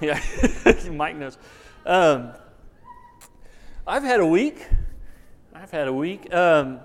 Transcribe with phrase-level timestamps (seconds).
[0.02, 0.18] Yeah,
[0.90, 1.36] Mike knows.
[1.84, 2.32] Um,
[3.86, 4.66] I've had a week.
[5.52, 6.32] I've had a week.
[6.32, 6.80] Um,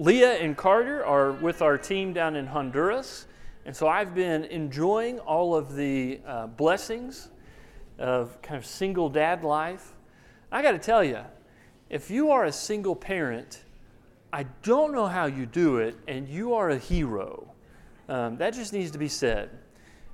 [0.00, 3.26] Leah and Carter are with our team down in Honduras,
[3.64, 7.28] and so I've been enjoying all of the uh, blessings
[8.00, 9.92] of kind of single dad life.
[10.50, 11.20] I got to tell you,
[11.90, 13.62] if you are a single parent,
[14.32, 17.54] I don't know how you do it, and you are a hero.
[18.08, 19.60] Um, that just needs to be said.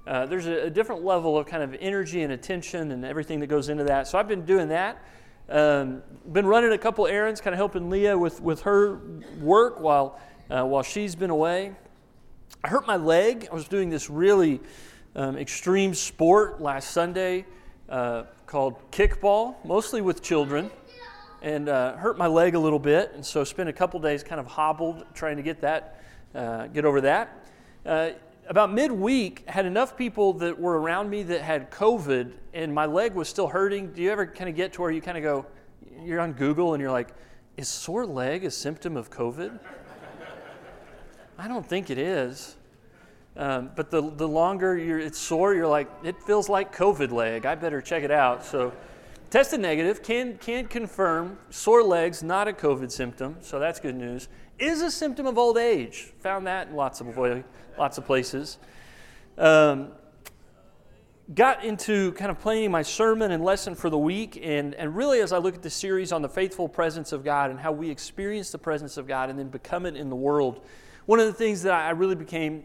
[0.06, 3.48] Uh, there's a, a, different level of kind of energy and attention and everything that
[3.48, 4.08] goes into that.
[4.08, 5.04] So I've been doing that.
[5.48, 9.00] Um, been running a couple errands, kind of helping Leah with, with her
[9.40, 10.18] work while,
[10.48, 11.74] uh, while she's been away.
[12.64, 13.48] I hurt my leg.
[13.50, 14.60] I was doing this really
[15.14, 17.44] um, extreme sport last Sunday
[17.88, 20.70] uh, called kickball, mostly with children,
[21.42, 23.12] and uh, hurt my leg a little bit.
[23.14, 26.02] And so spent a couple days kind of hobbled trying to get that,
[26.34, 27.46] uh, get over that.
[28.50, 33.14] About midweek, had enough people that were around me that had COVID, and my leg
[33.14, 33.92] was still hurting.
[33.92, 35.46] Do you ever kind of get to where you kind of go,
[36.02, 37.10] you're on Google and you're like,
[37.56, 39.56] is sore leg a symptom of COVID?
[41.38, 42.56] I don't think it is.
[43.36, 47.46] Um, but the, the longer it's sore, you're like, it feels like COVID leg.
[47.46, 48.44] I better check it out.
[48.44, 48.72] So,
[49.30, 53.36] tested negative, can, can confirm sore legs, not a COVID symptom.
[53.42, 54.26] So, that's good news.
[54.60, 56.12] Is a symptom of old age.
[56.20, 57.18] Found that in lots of
[57.78, 58.58] lots of places.
[59.38, 59.92] Um,
[61.34, 65.20] got into kind of planning my sermon and lesson for the week, and, and really
[65.20, 67.88] as I look at the series on the faithful presence of God and how we
[67.88, 70.64] experience the presence of God and then become it in the world,
[71.06, 72.64] one of the things that I really became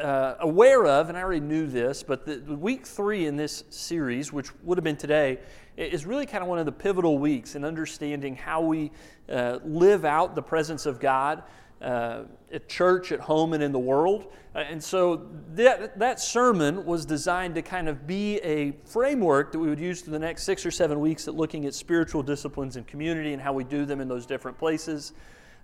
[0.00, 3.64] uh, aware of, and I already knew this, but the, the, week three in this
[3.70, 5.38] series, which would have been today,
[5.78, 8.90] is really kind of one of the pivotal weeks in understanding how we
[9.28, 11.42] uh, live out the presence of God
[11.80, 14.32] uh, at church, at home, and in the world.
[14.54, 19.58] Uh, and so that, that sermon was designed to kind of be a framework that
[19.58, 22.76] we would use for the next six or seven weeks at looking at spiritual disciplines
[22.76, 25.12] and community and how we do them in those different places.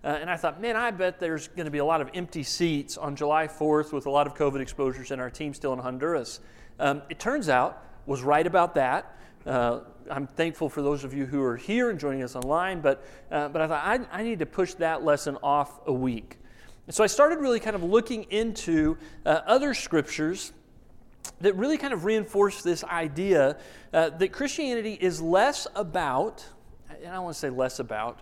[0.05, 2.43] Uh, and I thought, man, I bet there's going to be a lot of empty
[2.43, 5.79] seats on July 4th with a lot of COVID exposures and our team still in
[5.79, 6.41] Honduras.
[6.79, 9.17] Um, it turns out was right about that.
[9.47, 13.05] Uh, I'm thankful for those of you who are here and joining us online, but,
[13.31, 16.39] uh, but I thought I, I, need to push that lesson off a week.
[16.87, 18.97] And so I started really kind of looking into
[19.27, 20.53] uh, other scriptures
[21.41, 23.59] that really kind of reinforce this idea
[23.93, 26.45] uh, that Christianity is less about,
[27.03, 28.21] and I want to say less about,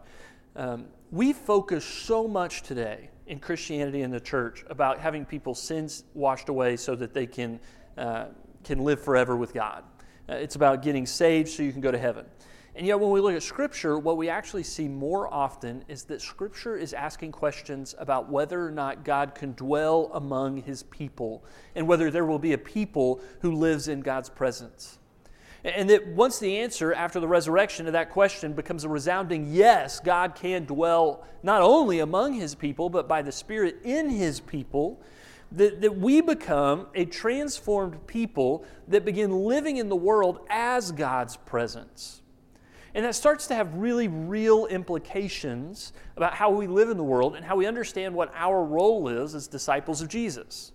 [0.57, 6.05] um, we focus so much today in Christianity and the church about having people's sins
[6.15, 7.61] washed away so that they can,
[7.97, 8.27] uh,
[8.65, 9.85] can live forever with God.
[10.29, 12.25] Uh, it's about getting saved so you can go to heaven.
[12.75, 16.23] And yet, when we look at Scripture, what we actually see more often is that
[16.23, 21.45] Scripture is asking questions about whether or not God can dwell among His people
[21.75, 24.99] and whether there will be a people who lives in God's presence.
[25.65, 30.01] And that once the answer after the resurrection to that question becomes a resounding yes,
[30.01, 34.99] God can dwell not only among His people, but by the Spirit in His people,
[35.57, 41.37] that, that we become a transformed people that begin living in the world as God's
[41.37, 42.23] presence.
[42.95, 47.37] And that starts to have really real implications about how we live in the world
[47.37, 50.73] and how we understand what our role is as disciples of Jesus.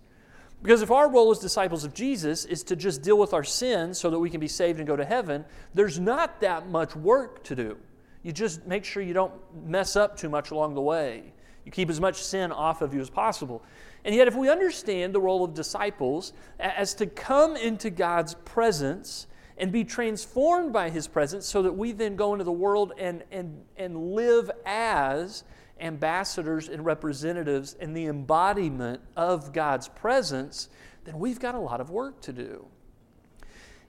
[0.62, 3.98] Because if our role as disciples of Jesus is to just deal with our sins
[3.98, 5.44] so that we can be saved and go to heaven,
[5.74, 7.78] there's not that much work to do.
[8.24, 9.32] You just make sure you don't
[9.64, 11.32] mess up too much along the way.
[11.64, 13.62] You keep as much sin off of you as possible.
[14.04, 19.26] And yet, if we understand the role of disciples as to come into God's presence
[19.56, 23.24] and be transformed by His presence so that we then go into the world and,
[23.30, 25.44] and, and live as
[25.80, 30.68] ambassadors and representatives in the embodiment of God's presence,
[31.04, 32.66] then we've got a lot of work to do.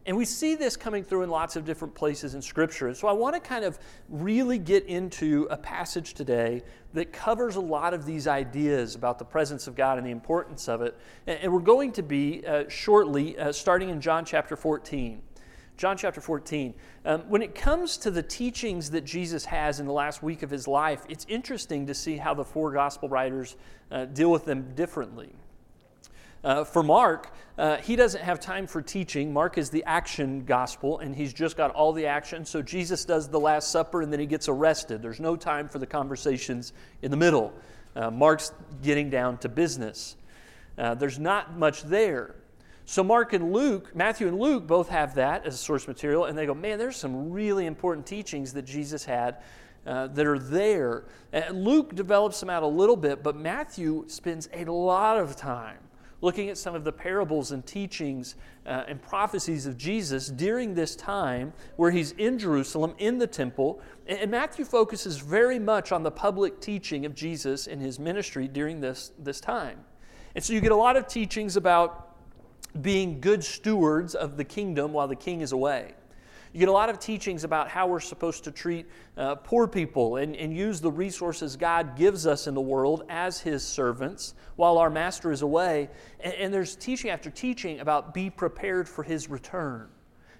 [0.06, 2.88] And we see this coming through in lots of different places in Scripture.
[2.88, 3.78] And so I want to kind of
[4.08, 9.26] really get into a passage today that covers a lot of these ideas about the
[9.26, 10.98] presence of God and the importance of it.
[11.28, 15.22] And we're going to be uh, shortly uh, starting in John chapter 14.
[15.80, 16.74] John chapter 14.
[17.06, 20.50] Um, when it comes to the teachings that Jesus has in the last week of
[20.50, 23.56] his life, it's interesting to see how the four gospel writers
[23.92, 25.34] uh, deal with them differently.
[26.44, 29.34] Uh, for Mark, uh, he doesn't have time for teaching.
[29.34, 32.46] Mark is the action gospel, and he's just got all the action.
[32.46, 35.02] So Jesus does the Last Supper, and then he gets arrested.
[35.02, 36.72] There's no time for the conversations
[37.02, 37.54] in the middle.
[37.96, 40.16] Uh, Mark's getting down to business.
[40.78, 42.36] Uh, there's not much there.
[42.86, 46.46] So Mark and Luke, Matthew and Luke both have that as source material, and they
[46.46, 49.38] go, man, there's some really important teachings that Jesus had
[49.86, 51.04] uh, that are there.
[51.34, 55.80] And Luke develops them out a little bit, but Matthew spends a lot of time
[56.22, 58.36] looking at some of the parables and teachings
[58.66, 63.82] uh, and prophecies of Jesus during this time where he's in Jerusalem, in the temple.
[64.08, 68.82] And, Matthew focuses very much on the public teaching of Jesus in his ministry during
[68.82, 69.80] this, this time.
[70.36, 72.16] And so you get a lot of teachings about
[72.82, 75.94] being good stewards of the kingdom while the king is away.
[76.52, 78.88] You get a lot of teachings about how we're supposed to treat
[79.18, 83.40] uh, poor people and, and use the resources God gives us in the world as
[83.40, 85.90] His servants while our Master is away.
[86.20, 89.90] And, and there's teaching after teaching about be prepared for His return.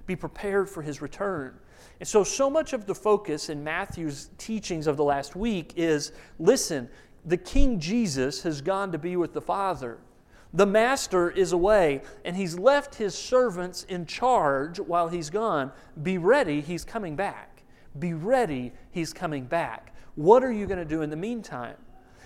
[0.08, 1.60] Be prepared for His return.
[2.00, 6.12] And so, so much of the focus in Matthew's teachings of the last week is
[6.40, 6.90] listen,
[7.26, 10.00] the King Jesus has gone to be with the Father.
[10.54, 15.72] The master is away, and he's left his servants in charge while he's gone.
[16.02, 17.64] Be ready, he's coming back.
[18.00, 19.94] Be ready, he's coming back.
[20.16, 21.76] What are you going to do in the meantime?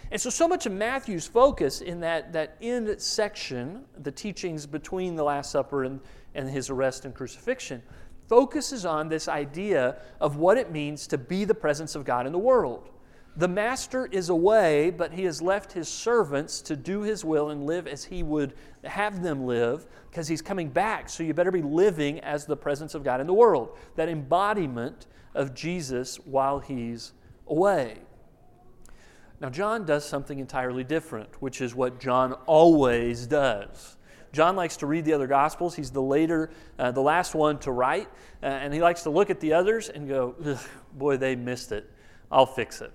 [0.10, 5.16] And so, so much of Matthew's focus in that, that end section, the teachings between
[5.16, 6.00] the Last Supper and,
[6.34, 7.82] and his arrest and crucifixion,
[8.30, 12.32] focuses on this idea of what it means to be the presence of God in
[12.32, 12.90] the world.
[13.36, 17.66] The master is away, but he has left his servants to do his will and
[17.66, 18.54] live as he would
[18.84, 21.10] have them live because he's coming back.
[21.10, 25.08] So you better be living as the presence of God in the world, that embodiment
[25.34, 27.14] of Jesus while he's
[27.48, 27.98] away.
[29.42, 33.98] Now, John does something entirely different, which is what John always does.
[34.32, 35.76] John likes to read the other gospels.
[35.76, 38.10] He's the later, uh, the last one to write,
[38.44, 40.36] uh, and he likes to look at the others and go,
[40.94, 41.90] "Boy, they missed it.
[42.32, 42.92] I'll fix it."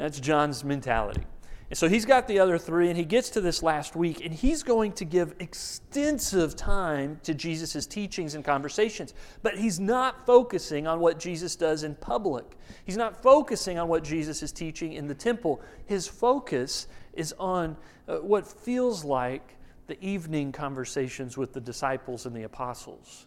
[0.00, 1.22] That's John's mentality.
[1.68, 4.32] And so he's got the other three, and he gets to this last week, and
[4.34, 9.12] he's going to give extensive time to Jesus' teachings and conversations.
[9.42, 12.56] But he's not focusing on what Jesus does in public.
[12.84, 15.60] He's not focusing on what Jesus is teaching in the temple.
[15.84, 17.76] His focus is on
[18.08, 19.56] uh, what feels like
[19.86, 23.26] the evening conversations with the disciples and the apostles.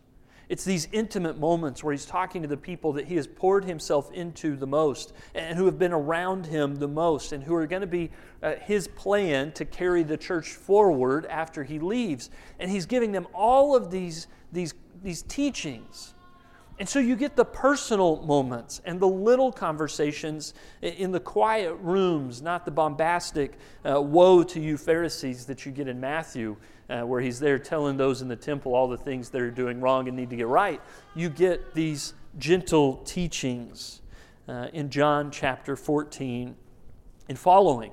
[0.54, 4.12] It's these intimate moments where he's talking to the people that he has poured himself
[4.12, 7.82] into the most and who have been around him the most and who are going
[7.82, 8.12] to be
[8.44, 12.30] uh, his plan to carry the church forward after he leaves.
[12.60, 16.14] And he's giving them all of these, these, these teachings.
[16.78, 20.54] And so you get the personal moments and the little conversations
[20.84, 25.88] in the quiet rooms, not the bombastic uh, woe to you Pharisees that you get
[25.88, 26.58] in Matthew
[26.94, 30.08] uh, where he's there telling those in the temple all the things they're doing wrong
[30.08, 30.80] and need to get right,
[31.16, 34.02] you get these gentle teachings
[34.48, 36.56] uh, in John chapter 14
[37.30, 37.92] and following.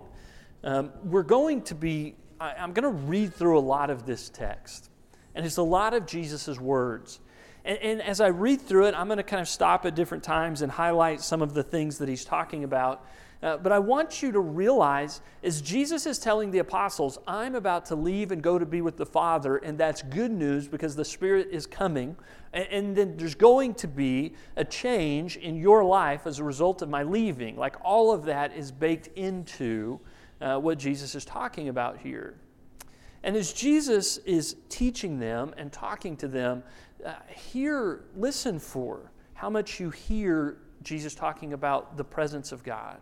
[0.63, 4.29] Um, we're going to be, I, I'm going to read through a lot of this
[4.29, 4.91] text,
[5.35, 7.21] and it's a lot of Jesus' words.
[7.65, 10.25] And, and, as I read through it, I'm going to kind of stop at different
[10.25, 13.05] times and highlight some of the things that he's talking about
[13.43, 17.87] uh, but I want you to realize as Jesus is telling the apostles, I'm about
[17.87, 21.05] to leave and go to be with the Father, and that's good news because the
[21.05, 22.17] Spirit is coming.
[22.53, 26.83] And, and then there's going to be a change in your life as a result
[26.83, 27.57] of my leaving.
[27.57, 30.01] Like all of that is baked into
[30.43, 32.37] uh, what Jesus is talking about here.
[33.23, 36.63] And as Jesus is teaching them and talking to them,
[37.05, 42.99] uh, hear, listen for how much you hear Jesus talking about the presence of God.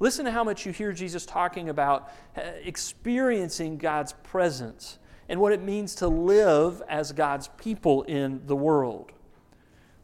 [0.00, 4.98] Listen to how much you hear Jesus talking about uh, experiencing God's presence
[5.28, 9.12] and what it means to live as God's people in the world.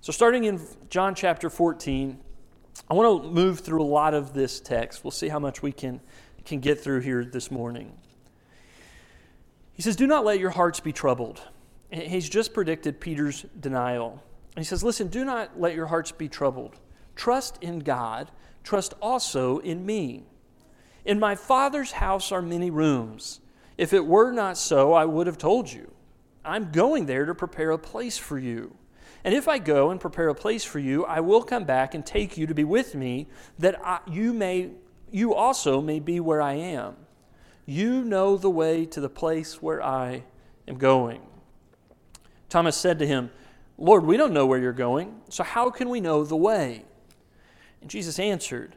[0.03, 0.61] So, starting in
[0.91, 2.19] John chapter 14,
[2.91, 5.03] I want to move through a lot of this text.
[5.03, 6.01] We'll see how much we can,
[6.45, 7.97] can get through here this morning.
[9.73, 11.41] He says, Do not let your hearts be troubled.
[11.91, 14.23] He's just predicted Peter's denial.
[14.55, 16.79] And he says, Listen, do not let your hearts be troubled.
[17.15, 18.31] Trust in God
[18.67, 20.25] trust also in me.
[21.05, 23.41] In my Father's house are many rooms.
[23.79, 25.93] If it were not so, I would have told you.
[26.45, 28.77] I'm going there to prepare a place for you.
[29.23, 32.05] And if I go and prepare a place for you, I will come back and
[32.05, 34.71] take you to be with me, that I, you may
[35.13, 36.97] you also may be where I am.
[37.65, 40.25] You know the way to the place where I
[40.67, 41.23] am going.
[42.49, 43.31] Thomas said to him,
[43.79, 46.85] Lord, we don't know where you're going, so how can we know the way?
[47.87, 48.75] And Jesus answered,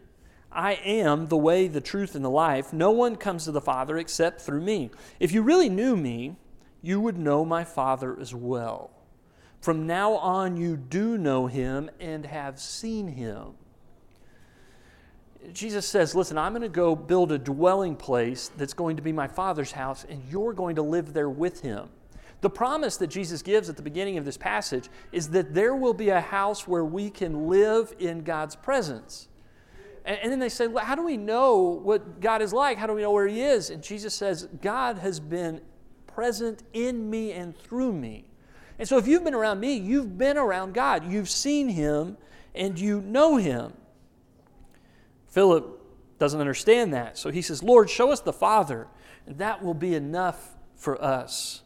[0.51, 2.71] I am the way, the truth, and the life.
[2.71, 4.91] No one comes to the Father except through me.
[5.19, 6.35] If you really knew me,
[6.83, 8.91] you would know my Father as well.
[9.61, 13.53] From now on, you do know him and have seen him.
[15.53, 19.11] Jesus says, Listen, I'm going to go build a dwelling place that's going to be
[19.11, 21.89] my Father's house, and you're going to live there with him.
[22.41, 25.93] The promise that Jesus gives at the beginning of this passage is that there will
[25.93, 29.27] be a house where we can live in God's presence.
[30.05, 32.77] And, and then they say, well, How do we know what God is like?
[32.77, 33.69] How do we know where He is?
[33.69, 35.61] And Jesus says, God has been
[36.07, 38.25] present in me and through me.
[38.79, 41.09] And so if you've been around me, you've been around God.
[41.11, 42.17] You've seen him
[42.55, 43.73] and you know him.
[45.27, 45.79] Philip
[46.17, 47.17] doesn't understand that.
[47.17, 48.87] So he says, Lord, show us the Father,
[49.25, 51.61] and that will be enough for us.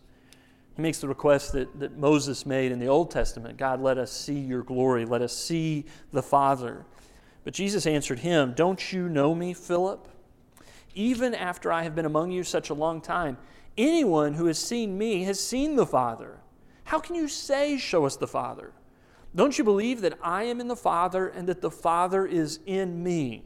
[0.76, 4.12] He makes the request that, that Moses made in the Old Testament God, let us
[4.12, 6.86] see your glory, let us see the Father.
[7.44, 10.08] But Jesus answered him, Don't you know me, Philip?
[10.96, 13.38] Even after I have been among you such a long time,
[13.78, 16.40] anyone who has seen me has seen the Father.
[16.86, 18.72] How can you say, Show us the Father?
[19.36, 23.04] Don't you believe that I am in the Father and that the Father is in
[23.04, 23.44] me?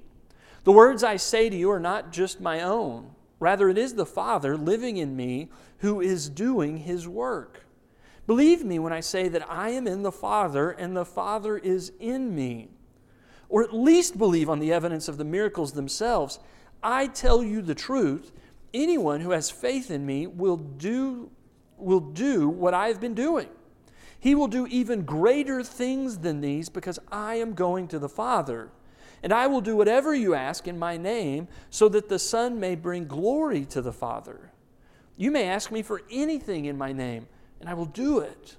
[0.66, 3.12] The words I say to you are not just my own.
[3.40, 7.66] Rather, it is the Father living in me who is doing his work.
[8.26, 11.94] Believe me when I say that I am in the Father and the Father is
[12.00, 12.70] in me.
[13.50, 16.40] Or at least believe on the evidence of the miracles themselves.
[16.84, 18.34] I tell you the truth.
[18.74, 21.32] Anyone who has faith in me will do,
[21.78, 23.48] will do what I have been doing.
[24.20, 28.72] He will do even greater things than these because I am going to the Father.
[29.24, 32.76] And I will do whatever you ask in my name, so that the Son may
[32.76, 34.52] bring glory to the Father.
[35.18, 37.28] You may ask me for anything in my name,
[37.60, 38.56] and I will do it.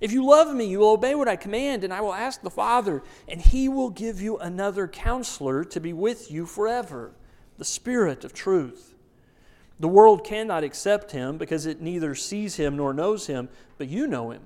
[0.00, 2.50] If you love me, you will obey what I command, and I will ask the
[2.50, 7.12] Father, and he will give you another counselor to be with you forever
[7.58, 8.94] the Spirit of truth.
[9.80, 14.06] The world cannot accept him because it neither sees him nor knows him, but you
[14.06, 14.42] know him,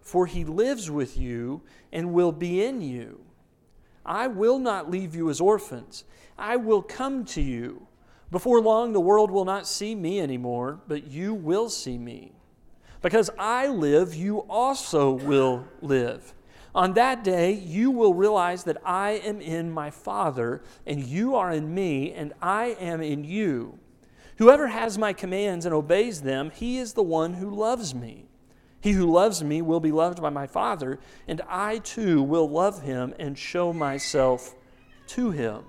[0.00, 3.20] for he lives with you and will be in you.
[4.04, 6.04] I will not leave you as orphans.
[6.38, 7.87] I will come to you.
[8.30, 12.32] Before long, the world will not see me anymore, but you will see me.
[13.00, 16.34] Because I live, you also will live.
[16.74, 21.50] On that day, you will realize that I am in my Father, and you are
[21.50, 23.78] in me, and I am in you.
[24.36, 28.26] Whoever has my commands and obeys them, he is the one who loves me.
[28.80, 32.82] He who loves me will be loved by my Father, and I too will love
[32.82, 34.54] him and show myself
[35.08, 35.64] to him.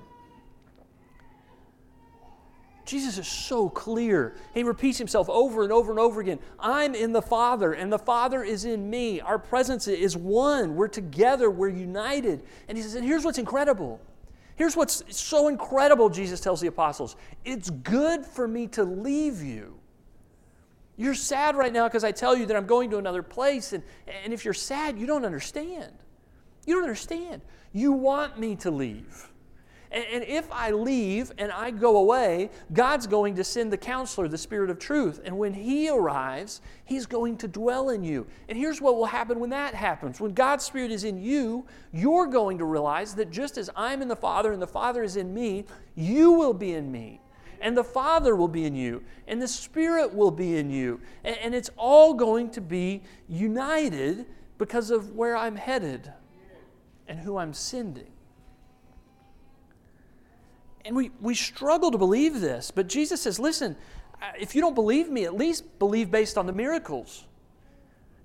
[2.89, 4.35] Jesus is so clear.
[4.53, 6.39] He repeats himself over and over and over again.
[6.59, 9.21] I'm in the Father, and the Father is in me.
[9.21, 10.75] Our presence is one.
[10.75, 12.43] We're together, we're united.
[12.67, 14.01] And he says, and here's what's incredible.
[14.55, 17.15] Here's what's so incredible, Jesus tells the apostles
[17.45, 19.79] it's good for me to leave you
[20.99, 23.71] you're sad right now because I tell you that I'm going to another place.
[23.71, 23.81] And,
[24.25, 25.93] and if you're sad, you don't understand.
[26.65, 27.41] You don't understand.
[27.71, 29.31] You want me to leave.
[29.91, 34.27] And, and if I leave and I go away, God's going to send the counselor,
[34.27, 35.19] the Spirit of truth.
[35.25, 38.27] And when He arrives, He's going to dwell in you.
[38.47, 42.27] And here's what will happen when that happens when God's Spirit is in you, you're
[42.27, 45.33] going to realize that just as I'm in the Father and the Father is in
[45.33, 45.65] me,
[45.95, 47.21] you will be in me
[47.61, 50.99] and the Father will be in you, and the Spirit will be in you.
[51.23, 54.25] And, and it's all going to be united
[54.57, 56.11] because of where I'm headed
[57.07, 58.11] and who I'm sending.
[60.89, 63.75] And we, we struggle to believe this, but Jesus says, listen,
[64.23, 67.27] uh, if you don't believe me, at least believe based on the miracles.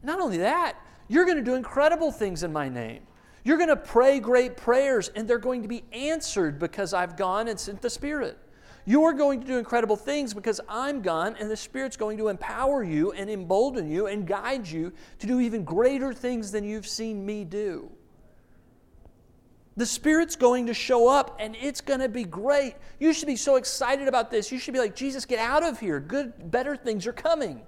[0.03, 3.03] Not only that, you're going to do incredible things in my name.
[3.45, 7.49] You're going to pray great prayers, and they're going to be answered because I've gone
[7.49, 8.39] and sent the Spirit.
[8.87, 12.83] You're going to do incredible things because I'm gone, and the Spirit's going to empower
[12.83, 17.27] you and embolden you and guide you to do even greater things than you've seen
[17.27, 17.91] me do.
[19.77, 22.77] The Spirit's going to show up and it's going to be great.
[23.01, 24.53] You should be so excited about this.
[24.53, 25.99] You should be like, Jesus, get out of here.
[25.99, 27.63] Good, better things are coming.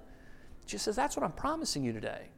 [0.65, 2.29] Jesus says, That's what I'm promising you today.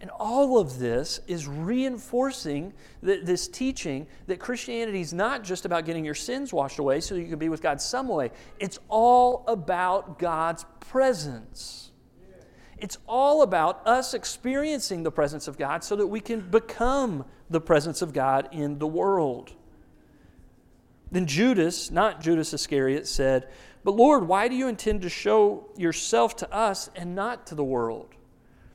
[0.00, 5.86] And all of this is reinforcing th- this teaching that Christianity is not just about
[5.86, 8.30] getting your sins washed away so you can be with God some way.
[8.58, 11.85] It's all about God's presence.
[12.78, 17.60] It's all about us experiencing the presence of God so that we can become the
[17.60, 19.52] presence of God in the world.
[21.10, 23.48] Then Judas, not Judas Iscariot, said,
[23.84, 27.64] But Lord, why do you intend to show yourself to us and not to the
[27.64, 28.14] world?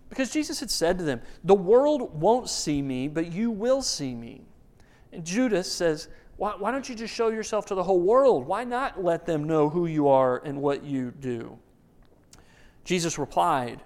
[0.10, 4.16] Because Jesus had said to them, The world won't see me, but you will see
[4.16, 4.42] me.
[5.14, 6.08] And Judas says,
[6.42, 8.48] why, why, don't you just show yourself to the whole world?
[8.48, 11.60] Why not let them know who you are and what you do?
[12.84, 13.80] Jesus replied,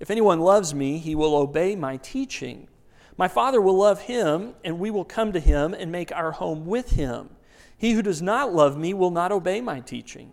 [0.00, 2.68] If anyone loves me, he will obey my teaching.
[3.16, 6.66] My Father will love him, and we will come to him and make our home
[6.66, 7.30] with him.
[7.76, 10.32] He who does not love me will not obey my teaching.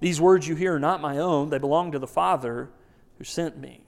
[0.00, 2.70] These words you hear are not my own, they belong to the Father
[3.18, 3.82] who sent me.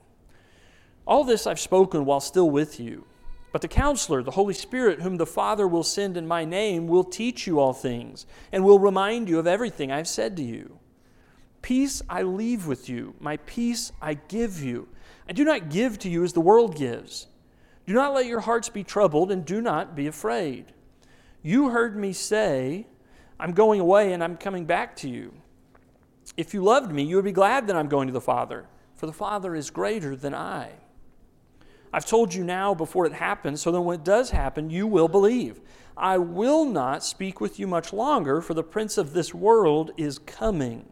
[1.07, 3.07] All this I've spoken while still with you.
[3.51, 7.05] But the counselor, the Holy Spirit, whom the Father will send in my name, will
[7.05, 10.79] teach you all things and will remind you of everything I've said to you.
[11.61, 14.89] Peace I leave with you, my peace I give you.
[15.29, 17.27] I do not give to you as the world gives.
[17.87, 20.73] Do not let your hearts be troubled, and do not be afraid.
[21.43, 22.87] You heard me say,
[23.41, 25.35] I'm going away and I'm coming back to you.
[26.37, 29.07] If you loved me, you would be glad that I'm going to the Father, for
[29.07, 30.71] the Father is greater than I.
[31.93, 35.09] I've told you now before it happens, so that when it does happen, you will
[35.09, 35.61] believe.
[35.97, 40.19] I will not speak with you much longer, for the prince of this world is
[40.19, 40.89] coming.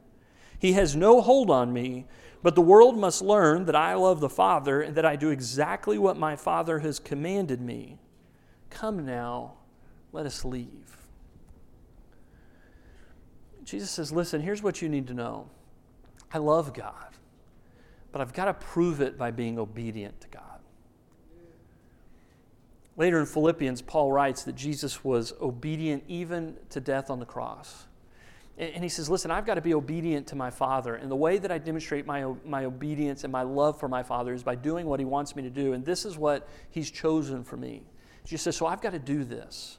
[0.58, 2.06] He has no hold on me,
[2.42, 5.98] but the world must learn that I love the Father and that I do exactly
[5.98, 7.98] what my Father has commanded me.
[8.70, 9.54] Come now,
[10.12, 10.96] let us leave.
[13.64, 15.48] Jesus says, Listen, here's what you need to know
[16.32, 17.14] I love God,
[18.10, 20.60] but I've got to prove it by being obedient to God.
[22.96, 27.86] Later in Philippians, Paul writes that Jesus was obedient even to death on the cross.
[28.60, 30.96] And he says, Listen, I've got to be obedient to my Father.
[30.96, 34.34] And the way that I demonstrate my, my obedience and my love for my Father
[34.34, 35.72] is by doing what he wants me to do.
[35.72, 37.82] And this is what he's chosen for me.
[38.26, 39.78] She says, So I've got to do this.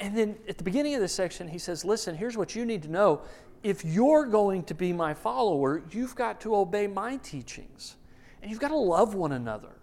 [0.00, 2.82] And then at the beginning of this section, he says, Listen, here's what you need
[2.82, 3.20] to know.
[3.62, 7.94] If you're going to be my follower, you've got to obey my teachings.
[8.40, 9.76] And you've got to love one another.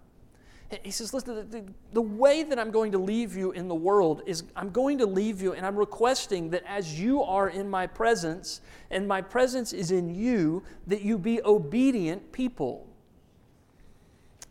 [0.84, 3.74] He says, Listen, the, the, the, way that I'm going to leave you in the
[3.74, 7.68] world is I'm going to leave you, and I'm requesting that as you are in
[7.68, 8.60] my presence,
[8.90, 12.86] and my presence is in you, that you be obedient people.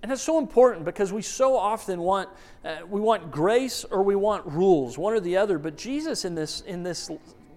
[0.02, 2.30] And that's so important because we so often want,
[2.66, 5.58] uh, we want grace or we want rules, one or the other.
[5.58, 7.10] But Jesus, in this, in this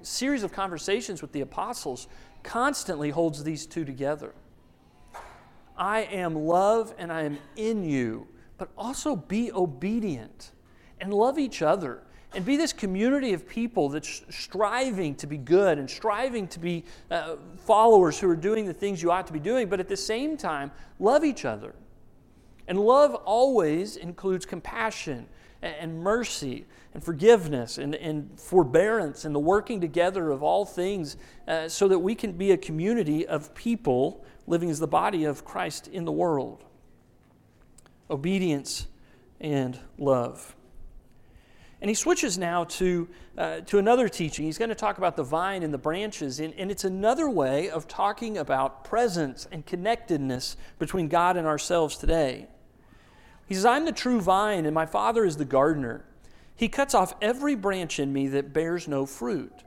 [0.03, 2.09] series of conversations with the apostles,
[2.43, 4.35] constantly holds these two together.
[5.77, 8.27] I am love and I am in you
[8.63, 10.53] but also be obedient
[11.01, 12.01] and love each other
[12.33, 16.85] and be this community of people that's striving to be good and striving to be
[17.11, 17.35] uh,
[17.67, 20.37] followers who are doing the things you ought to be doing, but at the same
[20.37, 21.75] time, love each other.
[22.69, 25.27] And love always includes compassion
[25.61, 31.17] and, mercy and forgiveness and, and, forbearance and the working together of all things
[31.49, 35.45] uh, so that we can be a community of people living as the body of
[35.45, 36.63] Christ in the world
[38.11, 38.87] obedience,
[39.41, 40.55] and love.
[41.81, 44.45] And he switches now to, uh, to another teaching.
[44.45, 47.71] He's going to talk about the vine and the branches, and, and it's another way
[47.71, 52.47] of talking about presence and connectedness between God and ourselves today.
[53.49, 56.05] He says, I'm the true vine, and my Father is the gardener.
[56.55, 59.65] He cuts off every branch in me that bears no fruit,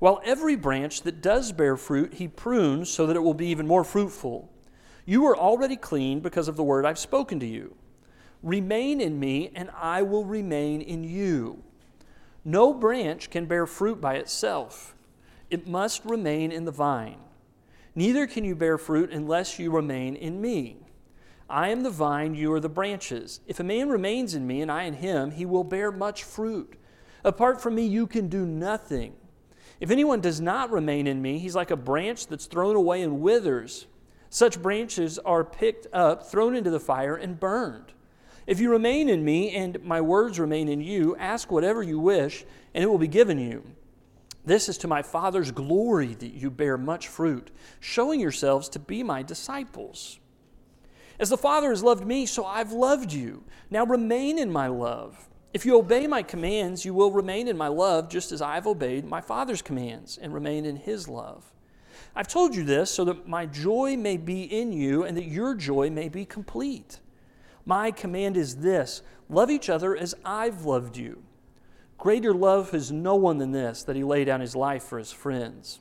[0.00, 3.68] while every branch that does bear fruit, he prunes so that it will be even
[3.68, 4.51] more fruitful.
[5.04, 7.74] You are already clean because of the word I've spoken to you.
[8.42, 11.62] Remain in me, and I will remain in you.
[12.44, 14.94] No branch can bear fruit by itself,
[15.50, 17.18] it must remain in the vine.
[17.94, 20.78] Neither can you bear fruit unless you remain in me.
[21.48, 23.40] I am the vine, you are the branches.
[23.46, 26.78] If a man remains in me and I in him, he will bear much fruit.
[27.22, 29.14] Apart from me, you can do nothing.
[29.78, 33.20] If anyone does not remain in me, he's like a branch that's thrown away and
[33.20, 33.86] withers.
[34.32, 37.92] Such branches are picked up, thrown into the fire, and burned.
[38.46, 42.46] If you remain in me and my words remain in you, ask whatever you wish,
[42.72, 43.62] and it will be given you.
[44.42, 49.02] This is to my Father's glory that you bear much fruit, showing yourselves to be
[49.02, 50.18] my disciples.
[51.18, 53.44] As the Father has loved me, so I've loved you.
[53.70, 55.28] Now remain in my love.
[55.52, 59.04] If you obey my commands, you will remain in my love, just as I've obeyed
[59.04, 61.51] my Father's commands and remain in his love.
[62.14, 65.54] I've told you this so that my joy may be in you and that your
[65.54, 67.00] joy may be complete.
[67.64, 71.22] My command is this love each other as I've loved you.
[71.96, 75.12] Greater love has no one than this, that he lay down his life for his
[75.12, 75.78] friends.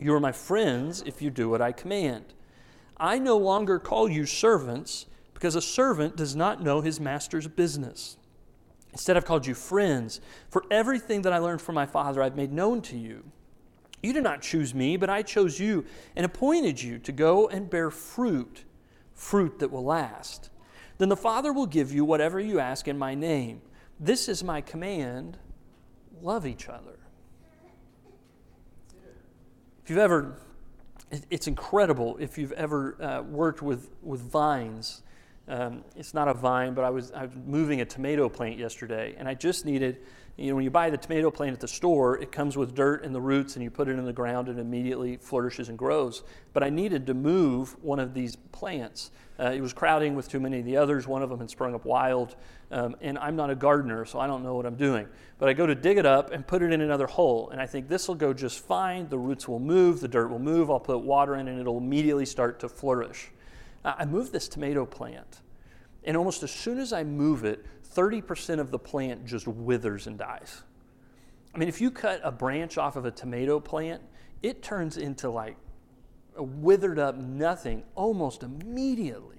[0.00, 2.32] You are my friends if you do what I command.
[2.96, 5.04] I no longer call you servants,
[5.34, 8.16] because a servant does not know his master's business.
[8.92, 12.52] Instead, I've called you friends, for everything that I learned from my Father I've made
[12.52, 13.30] known to you.
[14.02, 17.68] You did not choose me, but I chose you and appointed you to go and
[17.68, 18.64] bear fruit,
[19.14, 20.50] fruit that will last
[20.98, 23.60] then the Father will give you whatever you ask in my name.
[24.00, 25.38] This is my command
[26.22, 26.98] love each other.
[29.84, 30.38] If you've ever,
[31.30, 35.02] it's incredible if you've ever uh, worked with, with vines.
[35.46, 39.14] Um, it's not a vine, but I was, I was moving a tomato plant yesterday,
[39.16, 39.98] and I just needed
[40.36, 43.04] You know, when you buy the tomato plant at the store, it comes with dirt
[43.04, 46.24] and the roots, and you put it in the ground, and immediately flourishes and grows.
[46.52, 49.10] But I needed to move one of these plants.
[49.40, 51.08] Uh, it was crowding with too many of the others.
[51.08, 52.36] One of them had sprung up wild,
[52.70, 55.08] um, and I'm not a gardener, so I don't know what I'm doing.
[55.38, 57.66] But I go to dig it up and put it in another hole, and I
[57.66, 59.08] think this will go just fine.
[59.08, 60.70] The roots will move, the dirt will move.
[60.70, 63.30] I'll put water in, and it'll immediately start to flourish.
[63.86, 65.40] Uh, I moved this tomato plant,
[66.04, 67.64] and almost as soon as I move it,
[67.96, 70.62] 30% of the plant just withers and dies.
[71.54, 74.02] I mean, if you cut a branch off of a tomato plant,
[74.42, 75.56] it turns into like
[76.36, 79.36] a withered up nothing almost immediately.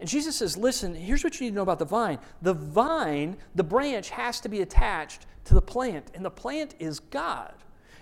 [0.00, 2.18] And Jesus says, Listen, here's what you need to know about the vine.
[2.42, 6.98] The vine, the branch, has to be attached to the plant, and the plant is
[6.98, 7.54] God.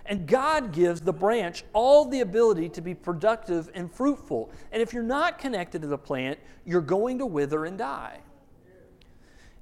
[0.07, 4.51] And God gives the branch all the ability to be productive and fruitful.
[4.73, 8.21] And if you're not connected to the plant, you're going to wither and die.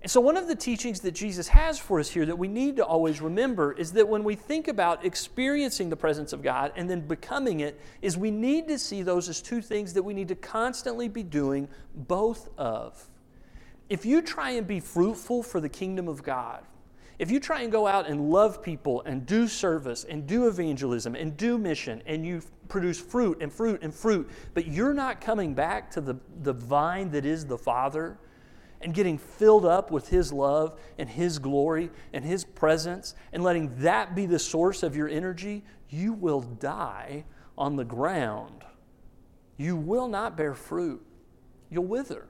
[0.02, 2.76] And so, one of the teachings that Jesus has for us here that we need
[2.76, 6.88] to always remember is that when we think about experiencing the presence of God and
[6.88, 10.28] then becoming it, is we need to see those as two things that we need
[10.28, 13.08] to constantly be doing both of.
[13.88, 16.64] If you try and be fruitful for the kingdom of God,
[17.18, 21.14] if you try and go out and love people and do service and do evangelism
[21.14, 25.54] and do mission and you produce fruit and fruit and fruit, but you're not coming
[25.54, 28.18] back to the, the vine that is the Father,
[28.80, 33.74] and getting filled up with His love and His glory and His presence and letting
[33.80, 37.24] that be the source of your energy, you will die
[37.56, 38.64] on the ground.
[39.56, 41.04] You will not bear fruit.
[41.70, 42.26] You'll wither.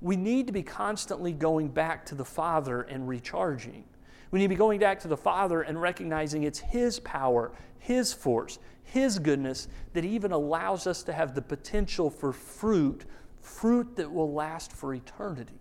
[0.00, 3.84] We need to be constantly going back to the Father and recharging.
[4.30, 8.12] We need to be going back to the Father and recognizing it's His power, His
[8.12, 13.04] force, His goodness that even allows us to have the potential for fruit
[13.40, 15.60] fruit that will last for eternity.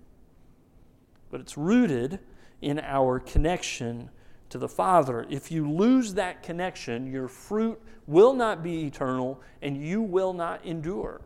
[1.32, 2.20] But it's rooted
[2.62, 4.10] in our connection
[4.50, 5.26] to the Father.
[5.30, 10.66] If you lose that connection, your fruit will not be eternal and you will not
[10.66, 11.22] endure.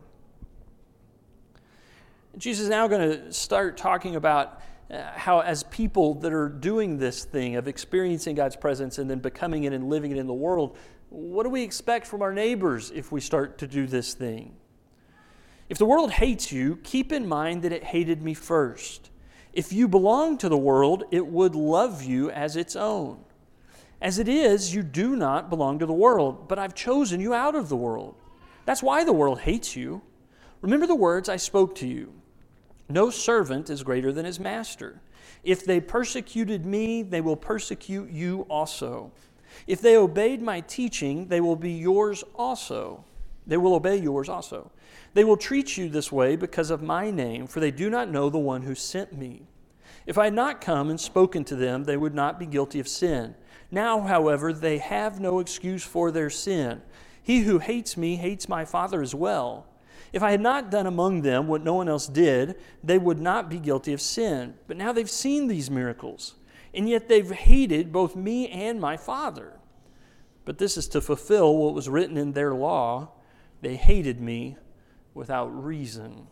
[2.36, 6.98] Jesus is now going to start talking about uh, how, as people that are doing
[6.98, 10.34] this thing of experiencing God's presence and then becoming it and living it in the
[10.34, 10.76] world,
[11.08, 14.56] what do we expect from our neighbors if we start to do this thing?
[15.68, 19.10] If the world hates you, keep in mind that it hated me first.
[19.52, 23.24] If you belong to the world, it would love you as its own.
[24.02, 27.54] As it is, you do not belong to the world, but I've chosen you out
[27.54, 28.16] of the world.
[28.66, 30.02] That's why the world hates you.
[30.60, 32.12] Remember the words I spoke to you
[32.88, 35.00] No servant is greater than his master.
[35.42, 39.12] If they persecuted me, they will persecute you also.
[39.66, 43.04] If they obeyed my teaching, they will be yours also.
[43.46, 44.70] They will obey yours also.
[45.14, 48.28] They will treat you this way because of my name, for they do not know
[48.28, 49.46] the one who sent me.
[50.06, 52.88] If I had not come and spoken to them, they would not be guilty of
[52.88, 53.36] sin.
[53.70, 56.82] Now, however, they have no excuse for their sin.
[57.22, 59.66] He who hates me hates my Father as well.
[60.12, 63.48] If I had not done among them what no one else did, they would not
[63.48, 64.54] be guilty of sin.
[64.66, 66.34] But now they've seen these miracles,
[66.74, 69.58] and yet they've hated both me and my Father.
[70.44, 73.10] But this is to fulfill what was written in their law
[73.62, 74.58] they hated me
[75.14, 76.26] without reason.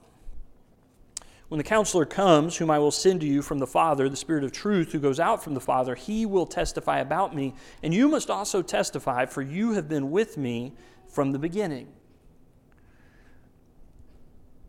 [1.49, 4.43] When the counselor comes, whom I will send to you from the Father, the Spirit
[4.43, 7.55] of truth who goes out from the Father, he will testify about me.
[7.83, 10.73] And you must also testify, for you have been with me
[11.09, 11.93] from the beginning.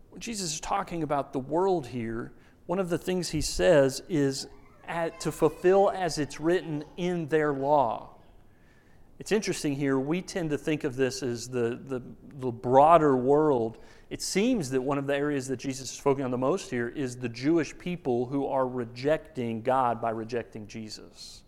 [0.09, 2.33] When Jesus is talking about the world here,
[2.65, 4.47] one of the things he says is
[5.19, 8.09] to fulfill as it's written in their law.
[9.19, 12.01] It's interesting here, we tend to think of this as the, the,
[12.39, 13.77] the, broader world.
[14.13, 16.87] It seems that one of the areas that Jesus is focusing on the most here
[16.87, 21.41] is the Jewish people who are rejecting God by rejecting Jesus.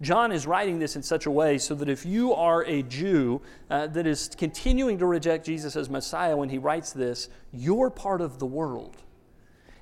[0.00, 3.42] John is writing this in such a way so that if you are a Jew
[3.68, 8.22] uh, that is continuing to reject Jesus as Messiah when he writes this, you're part
[8.22, 8.96] of the world.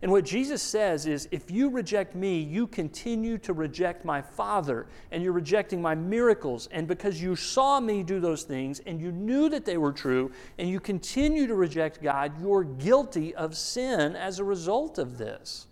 [0.05, 4.87] And what Jesus says is if you reject me, you continue to reject my Father,
[5.11, 6.69] and you're rejecting my miracles.
[6.73, 10.31] And because you saw me do those things and you knew that they were true,
[10.59, 15.69] and you continue to reject God, you're guilty of sin as a result of this.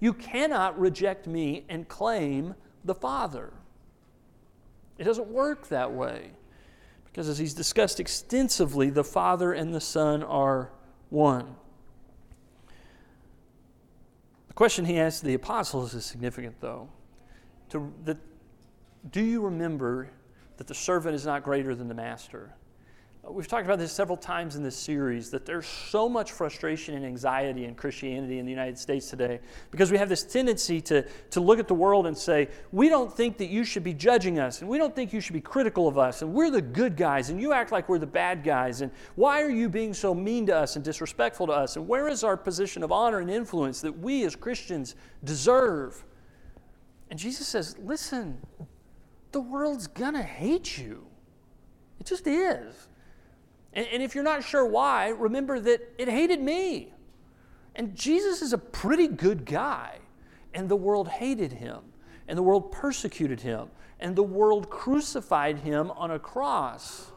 [0.00, 2.54] You cannot reject me and claim
[2.84, 3.54] the Father.
[4.98, 6.32] It doesn't work that way.
[7.06, 10.72] Because as he's discussed extensively, the Father and the Son are
[11.08, 11.56] one.
[14.52, 16.90] The question he asked the apostles is significant, though.
[17.70, 17.90] To,
[19.10, 20.10] do you remember
[20.58, 22.52] that the servant is not greater than the master?
[23.30, 27.06] We've talked about this several times in this series that there's so much frustration and
[27.06, 29.38] anxiety in Christianity in the United States today
[29.70, 33.14] because we have this tendency to, to look at the world and say, We don't
[33.16, 35.86] think that you should be judging us, and we don't think you should be critical
[35.86, 38.80] of us, and we're the good guys, and you act like we're the bad guys,
[38.80, 42.08] and why are you being so mean to us and disrespectful to us, and where
[42.08, 46.04] is our position of honor and influence that we as Christians deserve?
[47.08, 48.38] And Jesus says, Listen,
[49.30, 51.06] the world's gonna hate you.
[52.00, 52.88] It just is.
[53.74, 56.92] And, and if you're not sure why, remember that it hated me.
[57.74, 59.98] And Jesus is a pretty good guy.
[60.54, 61.80] And the world hated him.
[62.28, 63.68] And the world persecuted him.
[64.00, 67.12] And the world crucified him on a cross.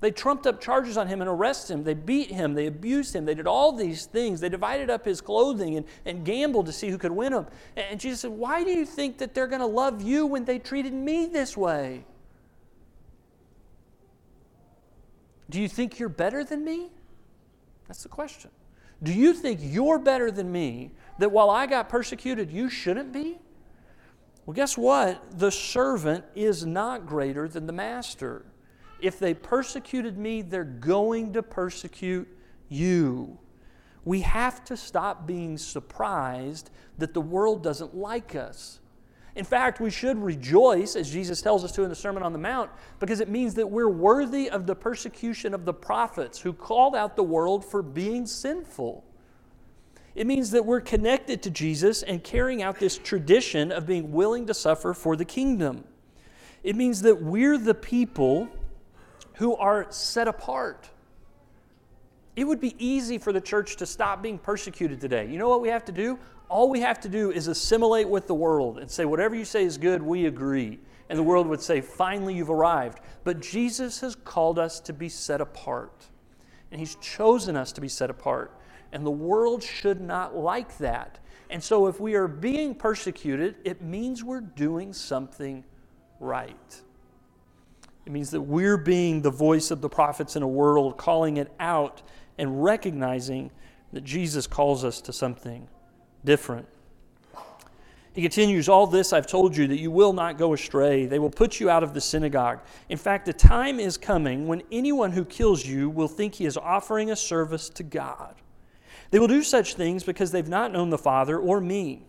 [0.00, 1.84] They trumped up charges on him and arrested him.
[1.84, 2.52] They beat him.
[2.52, 3.24] They abused him.
[3.24, 4.40] They did all these things.
[4.40, 7.46] They divided up his clothing and, and gambled to see who could win him.
[7.76, 10.58] And Jesus said, Why do you think that they're going to love you when they
[10.58, 12.04] treated me this way?
[15.48, 16.90] Do you think you're better than me?
[17.86, 18.50] That's the question.
[19.02, 23.38] Do you think you're better than me that while I got persecuted, you shouldn't be?
[24.44, 25.38] Well, guess what?
[25.38, 28.46] The servant is not greater than the master.
[29.00, 32.28] If they persecuted me, they're going to persecute
[32.68, 33.38] you.
[34.04, 38.80] We have to stop being surprised that the world doesn't like us.
[39.36, 42.38] In fact, we should rejoice, as Jesus tells us to in the Sermon on the
[42.38, 46.96] Mount, because it means that we're worthy of the persecution of the prophets who called
[46.96, 49.04] out the world for being sinful.
[50.14, 54.46] It means that we're connected to Jesus and carrying out this tradition of being willing
[54.46, 55.84] to suffer for the kingdom.
[56.62, 58.48] It means that we're the people
[59.34, 60.88] who are set apart.
[62.36, 65.26] It would be easy for the church to stop being persecuted today.
[65.26, 66.18] You know what we have to do?
[66.48, 69.64] All we have to do is assimilate with the world and say, whatever you say
[69.64, 70.78] is good, we agree.
[71.08, 73.00] And the world would say, finally, you've arrived.
[73.24, 76.06] But Jesus has called us to be set apart.
[76.70, 78.58] And He's chosen us to be set apart.
[78.92, 81.18] And the world should not like that.
[81.48, 85.64] And so, if we are being persecuted, it means we're doing something
[86.18, 86.82] right.
[88.04, 91.52] It means that we're being the voice of the prophets in a world, calling it
[91.60, 92.02] out
[92.36, 93.52] and recognizing
[93.92, 95.68] that Jesus calls us to something
[96.26, 96.68] different.
[98.12, 101.06] He continues, All this I've told you that you will not go astray.
[101.06, 102.60] They will put you out of the synagogue.
[102.88, 106.56] In fact, the time is coming when anyone who kills you will think he is
[106.56, 108.34] offering a service to God.
[109.10, 112.04] They will do such things because they've not known the Father or me.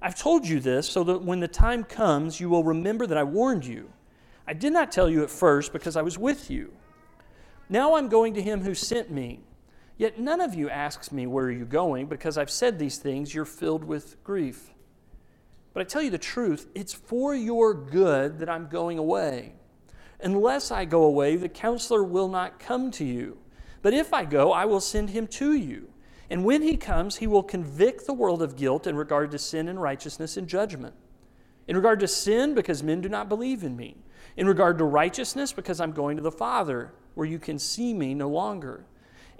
[0.00, 3.24] I've told you this so that when the time comes, you will remember that I
[3.24, 3.90] warned you.
[4.46, 6.72] I did not tell you at first because I was with you.
[7.68, 9.40] Now I'm going to him who sent me.
[10.00, 12.06] Yet none of you asks me, Where are you going?
[12.06, 14.70] Because I've said these things, you're filled with grief.
[15.74, 19.56] But I tell you the truth, it's for your good that I'm going away.
[20.22, 23.36] Unless I go away, the counselor will not come to you.
[23.82, 25.90] But if I go, I will send him to you.
[26.30, 29.68] And when he comes, he will convict the world of guilt in regard to sin
[29.68, 30.94] and righteousness and judgment.
[31.68, 33.96] In regard to sin, because men do not believe in me.
[34.38, 38.14] In regard to righteousness, because I'm going to the Father, where you can see me
[38.14, 38.86] no longer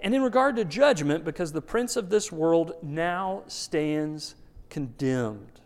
[0.01, 4.35] and in regard to judgment, because the prince of this world now stands
[4.69, 5.61] condemned.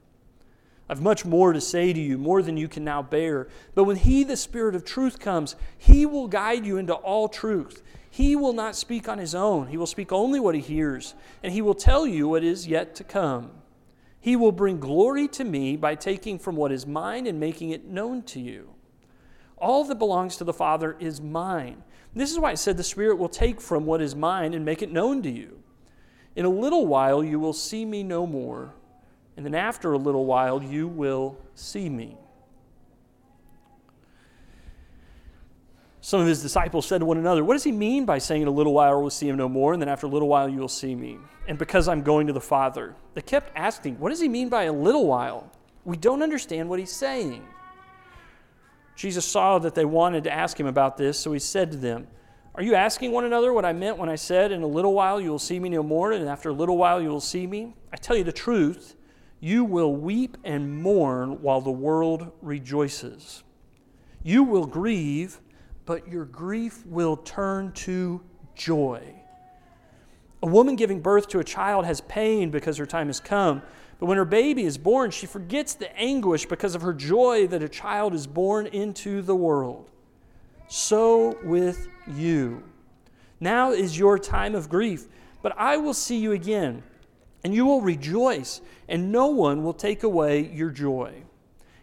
[0.87, 3.47] I've much more to say to you, more than you can now bear.
[3.73, 7.81] But when He, the Spirit of truth, comes, He will guide you into all truth.
[8.09, 11.53] He will not speak on His own, He will speak only what He hears, and
[11.53, 13.51] He will tell you what is yet to come.
[14.19, 17.85] He will bring glory to me by taking from what is mine and making it
[17.85, 18.74] known to you.
[19.57, 21.83] All that belongs to the Father is mine.
[22.13, 24.81] This is why it said the Spirit will take from what is mine and make
[24.81, 25.61] it known to you.
[26.35, 28.73] In a little while you will see me no more,
[29.35, 32.17] and then after a little while you will see me.
[35.99, 38.47] Some of his disciples said to one another, What does he mean by saying, In
[38.47, 40.59] a little while we'll see him no more, and then after a little while you
[40.59, 41.17] will see me?
[41.47, 42.95] And because I'm going to the Father.
[43.13, 45.51] They kept asking, What does he mean by a little while?
[45.83, 47.45] We don't understand what he's saying.
[48.95, 52.07] Jesus saw that they wanted to ask him about this, so he said to them,
[52.55, 55.19] Are you asking one another what I meant when I said, In a little while
[55.19, 57.75] you will see me no more, and after a little while you will see me?
[57.91, 58.95] I tell you the truth,
[59.39, 63.43] you will weep and mourn while the world rejoices.
[64.23, 65.39] You will grieve,
[65.85, 68.21] but your grief will turn to
[68.55, 69.03] joy.
[70.41, 73.61] A woman giving birth to a child has pain because her time has come.
[73.99, 77.63] But when her baby is born, she forgets the anguish because of her joy that
[77.63, 79.89] a child is born into the world.
[80.67, 82.63] So with you.
[83.39, 85.05] Now is your time of grief,
[85.41, 86.83] but I will see you again,
[87.43, 91.13] and you will rejoice, and no one will take away your joy.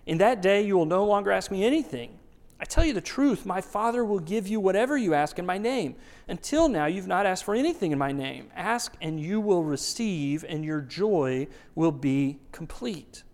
[0.06, 2.18] In that day, you will no longer ask me anything.
[2.62, 5.58] I tell you the truth, my Father will give you whatever you ask in my
[5.58, 5.96] name.
[6.28, 8.52] Until now, you've not asked for anything in my name.
[8.54, 13.24] Ask, and you will receive, and your joy will be complete.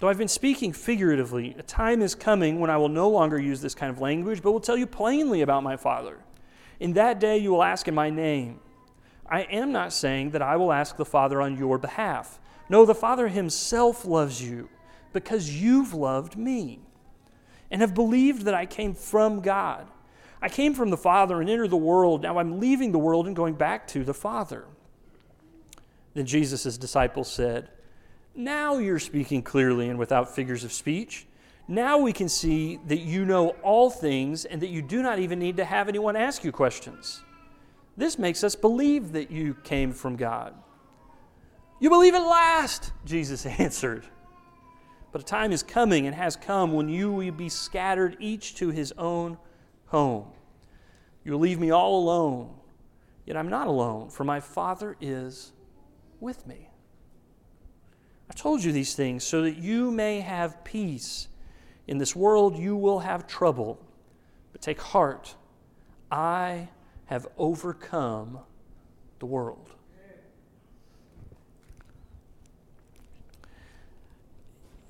[0.00, 3.60] Though I've been speaking figuratively, a time is coming when I will no longer use
[3.60, 6.18] this kind of language, but will tell you plainly about my Father.
[6.80, 8.58] In that day, you will ask in my name.
[9.30, 12.40] I am not saying that I will ask the Father on your behalf.
[12.68, 14.68] No, the Father himself loves you
[15.12, 16.80] because you've loved me
[17.70, 19.86] and have believed that I came from God.
[20.40, 22.22] I came from the Father and entered the world.
[22.22, 24.66] Now I'm leaving the world and going back to the Father.
[26.12, 27.70] Then Jesus' disciples said,
[28.34, 31.26] Now you're speaking clearly and without figures of speech.
[31.66, 35.38] Now we can see that you know all things and that you do not even
[35.38, 37.22] need to have anyone ask you questions.
[37.96, 40.54] This makes us believe that you came from God.
[41.80, 44.06] You believe at last, Jesus answered.
[45.14, 48.70] But a time is coming and has come when you will be scattered each to
[48.70, 49.38] his own
[49.86, 50.26] home.
[51.22, 52.52] You will leave me all alone.
[53.24, 55.52] Yet I'm not alone, for my Father is
[56.18, 56.68] with me.
[58.28, 61.28] I told you these things so that you may have peace.
[61.86, 63.78] In this world you will have trouble,
[64.50, 65.36] but take heart.
[66.10, 66.70] I
[67.04, 68.40] have overcome
[69.20, 69.73] the world.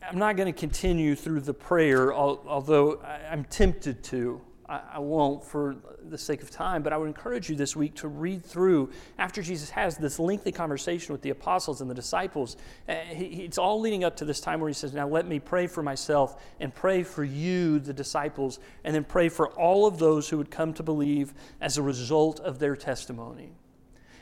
[0.08, 4.40] I'm not going to continue through the prayer, although I'm tempted to.
[4.66, 5.76] I won't for
[6.08, 9.42] the sake of time, but I would encourage you this week to read through after
[9.42, 12.56] Jesus has this lengthy conversation with the apostles and the disciples.
[12.88, 15.66] Uh, it's all leading up to this time where he says, Now let me pray
[15.66, 20.30] for myself and pray for you, the disciples, and then pray for all of those
[20.30, 23.52] who would come to believe as a result of their testimony.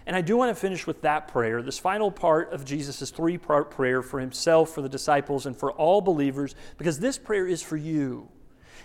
[0.07, 3.39] And I do want to finish with that prayer, this final part of Jesus' three
[3.39, 7.63] part prayer for himself, for the disciples, and for all believers, because this prayer is
[7.63, 8.29] for you.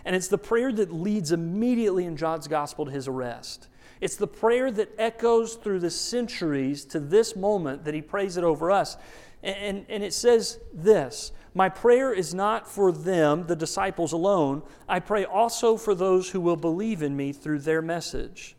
[0.06, 3.68] And it's the prayer that leads immediately in John's gospel to his arrest.
[4.00, 8.44] It's the prayer that echoes through the centuries to this moment that he prays it
[8.44, 8.96] over us.
[9.42, 14.62] And, and it says this My prayer is not for them, the disciples alone.
[14.88, 18.57] I pray also for those who will believe in me through their message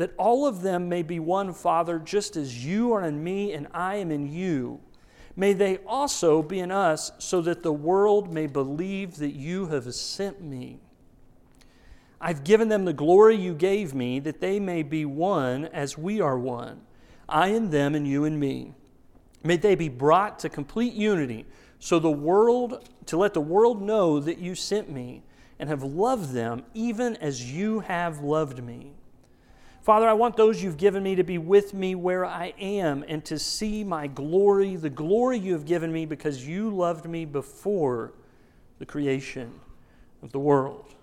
[0.00, 3.66] that all of them may be one, Father, just as you are in me and
[3.74, 4.80] I am in you.
[5.36, 9.94] May they also be in us, so that the world may believe that you have
[9.94, 10.80] sent me.
[12.18, 16.18] I've given them the glory you gave me, that they may be one as we
[16.18, 16.80] are one,
[17.28, 18.72] I and them and you and me.
[19.44, 21.44] May they be brought to complete unity,
[21.78, 25.24] so the world, to let the world know that you sent me
[25.58, 28.94] and have loved them even as you have loved me.
[29.82, 33.24] Father, I want those you've given me to be with me where I am and
[33.24, 38.12] to see my glory, the glory you have given me because you loved me before
[38.78, 39.58] the creation
[40.22, 40.94] of the world.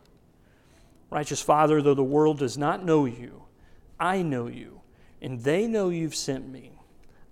[1.09, 3.43] Righteous Father, though the world does not know you,
[3.99, 4.81] I know you,
[5.23, 6.71] and they know you've sent me.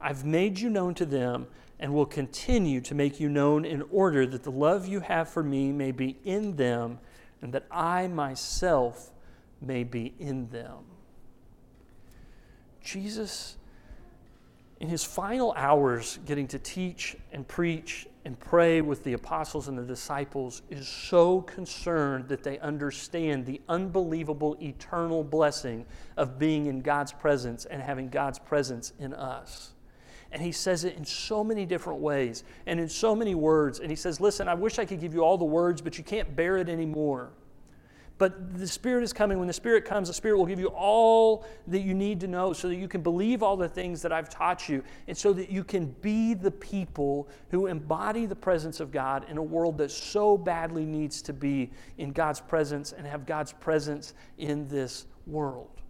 [0.01, 1.45] I've made you known to them
[1.79, 5.43] and will continue to make you known in order that the love you have for
[5.43, 6.99] me may be in them
[7.41, 9.11] and that I myself
[9.61, 10.94] may be in them.
[12.85, 13.57] Jesus,
[14.79, 19.77] in his final hours, getting to teach and preach and pray with the apostles and
[19.77, 25.85] the disciples, is so concerned that they understand the unbelievable eternal blessing
[26.17, 29.73] of being in God's presence and having God's presence in us.
[30.31, 33.79] And he says it in so many different ways and in so many words.
[33.79, 36.03] And he says, Listen, I wish I could give you all the words, but you
[36.03, 37.31] can't bear it anymore.
[38.17, 39.39] But the Spirit is coming.
[39.39, 42.53] When the Spirit comes, the Spirit will give you all that you need to know
[42.53, 45.49] so that you can believe all the things that I've taught you and so that
[45.49, 49.91] you can be the people who embody the presence of God in a world that
[49.91, 55.81] so badly needs to be in God's presence and have God's presence in this world.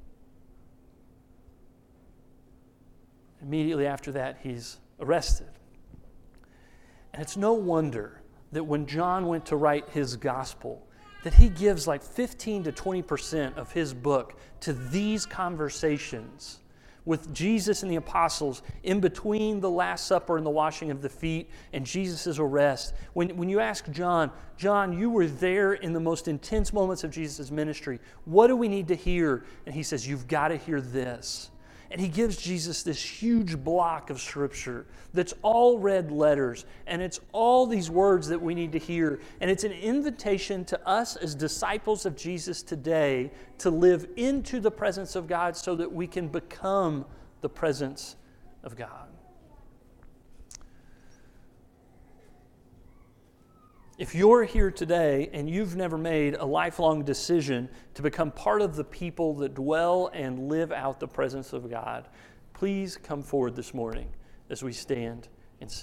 [3.40, 5.50] Immediately after that, he's arrested.
[7.14, 10.88] And it's no wonder that when John went to write his gospel,
[11.26, 16.60] that he gives like 15 to 20% of his book to these conversations
[17.04, 21.10] with Jesus and the apostles in between the Last Supper and the washing of the
[21.10, 22.94] feet and Jesus' arrest.
[23.14, 27.10] When, when you ask John, John, you were there in the most intense moments of
[27.10, 28.00] Jesus' ministry.
[28.26, 29.46] What do we need to hear?
[29.66, 31.50] And he says, You've got to hear this.
[31.92, 37.20] And he gives Jesus this huge block of scripture that's all red letters, and it's
[37.32, 39.20] all these words that we need to hear.
[39.40, 44.72] And it's an invitation to us as disciples of Jesus today to live into the
[44.72, 47.06] presence of God so that we can become
[47.42, 48.16] the presence
[48.64, 49.15] of God.
[53.98, 58.76] If you're here today and you've never made a lifelong decision to become part of
[58.76, 62.10] the people that dwell and live out the presence of God,
[62.54, 64.10] please come forward this morning
[64.50, 65.30] as we stand.